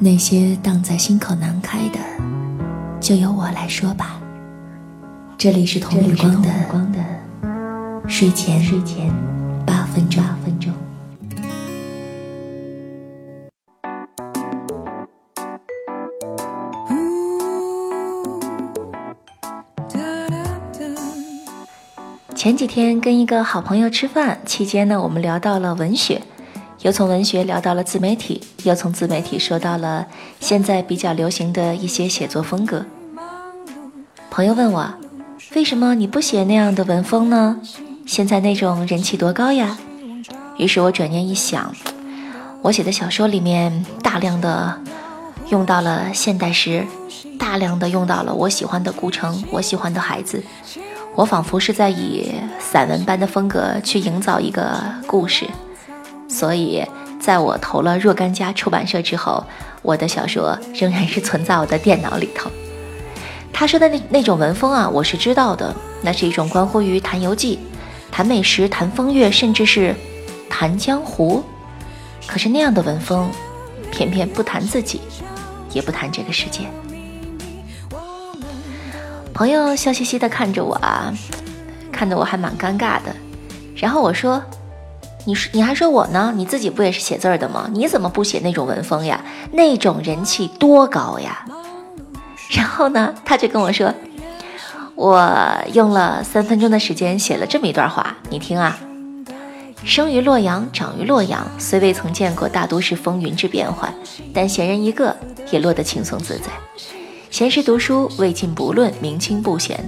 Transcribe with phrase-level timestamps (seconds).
[0.00, 1.98] 那些荡在心口难开的，
[3.00, 4.20] 就由我来说吧。
[5.36, 7.04] 这里是童光的
[8.06, 9.12] 睡前睡前
[9.66, 10.22] 八分钟。
[22.36, 26.22] 前几天跟一个好朋友吃饭，期间呢，我们聊到了文学。
[26.82, 30.06] 又从文学聊到了自媒体，又从自媒体说到了
[30.38, 32.86] 现在比较流行的一些写作风格。
[34.30, 34.88] 朋友问我，
[35.56, 37.60] 为什么你不写那样的文风呢？
[38.06, 39.76] 现在那种人气多高呀？
[40.56, 41.74] 于是我转念一想，
[42.62, 44.80] 我写的小说里面大量的
[45.48, 46.86] 用到了现代诗，
[47.38, 50.40] 大量的用到了我喜欢的古城，我喜欢的孩子，
[51.16, 55.44] 我仿佛是在以散文般的风格去营造一个故事。
[56.28, 56.84] 所以，
[57.18, 59.42] 在我投了若干家出版社之后，
[59.82, 62.50] 我的小说仍然是存在我的电脑里头。
[63.52, 67.58] 他说的那那种文风啊，我是知道的，那是一种关乎于谈游记、
[68.12, 69.94] 谈美食、谈风月，甚至是
[70.48, 71.42] 谈江湖。
[72.26, 73.30] 可是那样的文风，
[73.90, 75.00] 偏偏不谈自己，
[75.72, 76.68] 也不谈这个世界。
[79.32, 81.12] 朋友笑嘻嘻的看着我啊，
[81.90, 83.14] 看得我还蛮尴尬的。
[83.74, 84.42] 然后我说。
[85.28, 86.32] 你说你还说我呢？
[86.34, 87.68] 你自己不也是写字的吗？
[87.74, 89.22] 你怎么不写那种文风呀？
[89.52, 91.44] 那种人气多高呀！
[92.48, 93.92] 然后呢，他就跟我说，
[94.94, 95.30] 我
[95.74, 98.78] 用了三分钟的时间写了这么一段话，你听啊：
[99.84, 103.92] 生于洛阳，长于洛阳，虽未曾见过大都市风云之变幻，
[104.32, 105.14] 但闲人一个
[105.50, 106.46] 也落得轻松自在。
[107.30, 109.78] 闲时读书，未尽不论，明清不闲。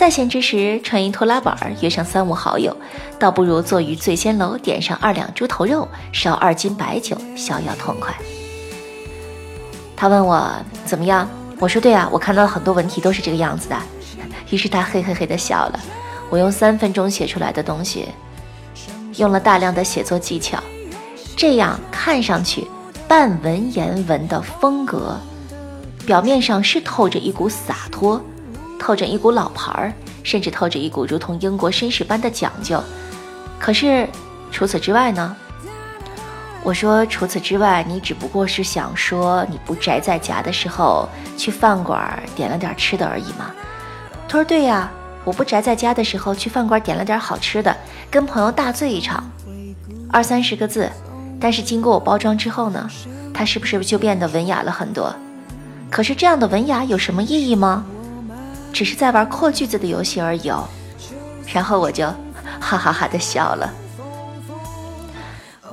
[0.00, 2.74] 在闲之时，穿一拖拉板，约上三五好友，
[3.18, 8.14] 倒不如坐于醉仙楼，点上二两猪头肉，烧二斤白酒，逍遥痛快。
[9.94, 10.50] 他问我
[10.86, 11.28] 怎么样，
[11.58, 13.76] 我说对啊，我看到了很多文题都是这个样子的。
[14.48, 15.78] 于是他嘿嘿嘿的笑了。
[16.30, 18.06] 我用三分钟写出来的东西，
[19.16, 20.58] 用了大量的写作技巧，
[21.36, 22.66] 这样看上去
[23.06, 25.20] 半文言文的风格，
[26.06, 28.18] 表面上是透着一股洒脱。
[28.80, 29.92] 透着一股老牌儿，
[30.24, 32.82] 甚至透着一股如同英国绅士般的讲究。
[33.58, 34.08] 可是
[34.50, 35.36] 除此之外呢？
[36.62, 43.50] 我说除此之外，你只不过是想说你不宅在家的时候去饭馆点了点吃的而已嘛。
[44.26, 44.90] 他说对呀，
[45.24, 47.74] 我不宅在家的时候去饭馆点了点好吃的，
[48.10, 49.30] 跟朋友大醉一场，
[50.10, 50.90] 二三十个字。
[51.38, 52.88] 但是经过我包装之后呢，
[53.32, 55.14] 它是不是就变得文雅了很多？
[55.90, 57.84] 可是这样的文雅有什么意义吗？
[58.72, 60.64] 只是在玩扩句子的游戏而已哦，
[61.52, 62.06] 然后我就
[62.60, 63.72] 哈哈哈的笑了。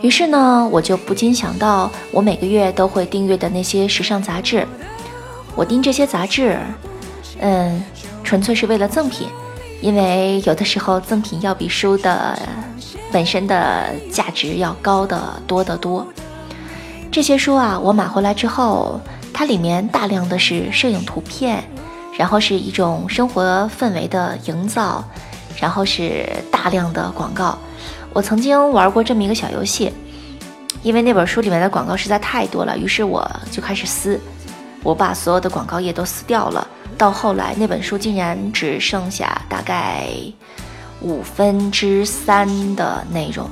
[0.00, 4.66] 于是呢，我就不禁想到我每个月都会订阅的那些时尚杂志。
[5.56, 6.58] 我订这些杂志，
[7.40, 7.82] 嗯，
[8.22, 9.28] 纯粹是为了赠品，
[9.80, 12.38] 因为有的时候赠品要比书的
[13.10, 16.06] 本身的价值要高的多得多。
[17.10, 19.00] 这些书啊，我买回来之后，
[19.32, 21.64] 它里面大量的是摄影图片。
[22.16, 25.04] 然后是一种生活氛围的营造，
[25.60, 27.58] 然后是大量的广告。
[28.12, 29.92] 我曾经玩过这么一个小游戏，
[30.82, 34.20] 因为那本书里面的广告实在太多了，于是我就开始撕，
[34.82, 36.66] 我把所有的广告页都撕掉了。
[36.96, 40.06] 到后来，那本书竟然只剩下大概
[41.00, 42.46] 五分之三
[42.76, 43.50] 的内容，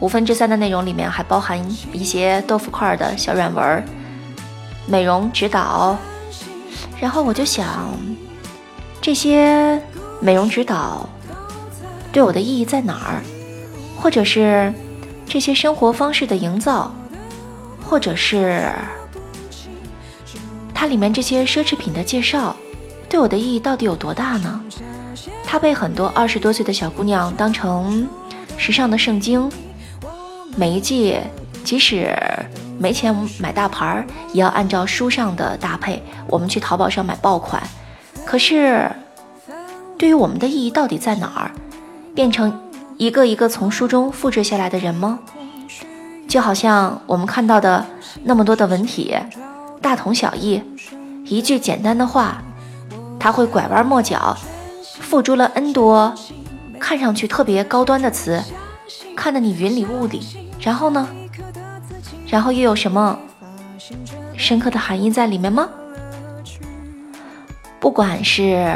[0.00, 1.58] 五分之三的内容里面还包含
[1.94, 3.82] 一些豆腐块的小软文、
[4.86, 5.96] 美容指导。
[7.00, 7.96] 然后我就想，
[9.00, 9.80] 这些
[10.20, 11.08] 美容指导
[12.12, 13.22] 对我的意义在哪儿？
[13.98, 14.72] 或者是
[15.26, 16.94] 这些生活方式的营造，
[17.82, 18.70] 或者是
[20.74, 22.54] 它里面这些奢侈品的介绍，
[23.08, 24.60] 对我的意义到底有多大呢？
[25.44, 28.06] 它被很多二十多岁的小姑娘当成
[28.56, 29.50] 时尚的圣经，
[30.54, 31.18] 每一季
[31.64, 32.14] 即使。
[32.80, 36.02] 没钱买大牌儿，也要按照书上的搭配。
[36.26, 37.62] 我们去淘宝上买爆款，
[38.24, 38.90] 可是
[39.98, 41.50] 对于我们的意义到底在哪儿？
[42.14, 42.58] 变成
[42.96, 45.18] 一个一个从书中复制下来的人吗？
[46.26, 47.84] 就好像我们看到的
[48.24, 49.14] 那么多的文体，
[49.82, 50.62] 大同小异，
[51.26, 52.42] 一句简单的话，
[53.18, 54.34] 他会拐弯抹角，
[55.00, 56.14] 付诸了 N 多
[56.78, 58.42] 看上去特别高端的词，
[59.14, 60.22] 看得你云里雾里。
[60.58, 61.06] 然后呢？
[62.30, 63.18] 然后又有什么
[64.36, 65.68] 深刻的含义在里面吗？
[67.80, 68.72] 不管是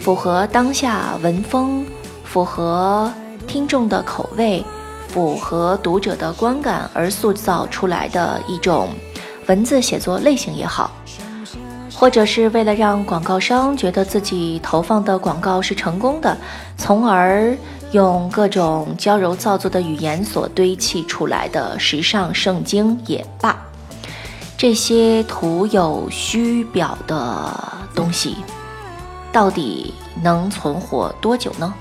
[0.00, 1.86] 符合当下文风、
[2.24, 3.10] 符合
[3.46, 4.64] 听众的口味、
[5.08, 8.90] 符合读者的观感而塑造出来的一种
[9.46, 10.90] 文字写作类型也好，
[11.94, 16.36] 或者是为了让广告商觉得自己投放的广告是成功的，
[16.76, 17.56] 从而
[17.92, 23.54] 用各种娇柔造作的语言所堆砌出来的时尚圣经也罢，
[24.56, 27.52] 这些徒有虚表的
[27.94, 28.36] 东西，
[29.30, 29.92] 到底
[30.22, 31.72] 能存活多久呢？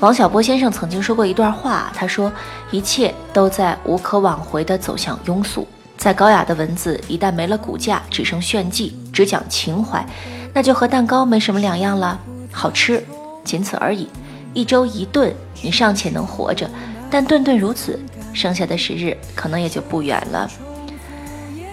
[0.00, 2.30] 王小波先生曾经说过一段话，他说
[2.72, 5.66] ：“一切都在无可挽回地走向庸俗。
[5.96, 10.04] 再高雅的文字，一旦没了骨架，只剩炫技，只讲情怀，
[10.52, 12.20] 那就和蛋糕没什么两样了。
[12.52, 13.02] 好吃，
[13.46, 14.06] 仅此而已。
[14.52, 16.68] 一周一顿，你尚且能活着，
[17.10, 17.98] 但顿顿如此，
[18.34, 20.50] 剩下的时日可能也就不远了。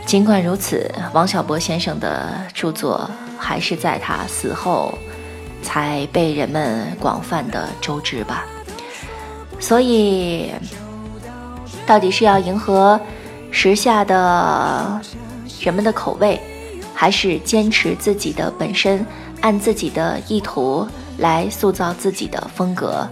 [0.05, 4.93] 尽管如此，王小波先生的著作还是在他死后。”
[5.63, 8.45] 才被人们广泛的周知吧。
[9.61, 10.51] 所以，
[11.87, 12.99] 到底是要迎合
[13.49, 15.01] 时下的
[15.61, 16.37] 人们的口味，
[16.93, 19.05] 还是坚持自己的本身，
[19.39, 20.85] 按自己的意图
[21.17, 23.07] 来塑造自己的风格？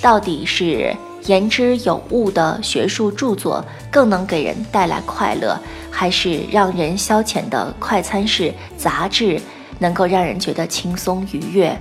[0.00, 0.94] 到底是
[1.26, 5.58] 言之有物的学术著作更能给人带来快乐，
[5.90, 9.40] 还是让人消遣的快餐式杂志？
[9.78, 11.76] 能够让人觉得轻松愉悦，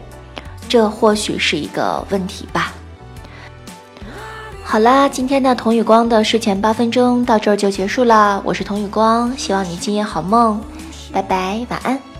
[0.67, 2.73] 这或许是一个问题吧。
[4.63, 8.41] 好啦，今天的童宇光的睡前八分钟到这儿就结束了。
[8.43, 10.59] 我是童宇光，希望你今夜好梦，
[11.11, 12.10] 拜拜，晚安。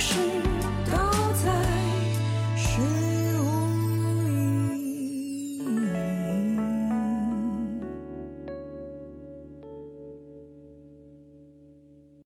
[0.00, 0.23] 是。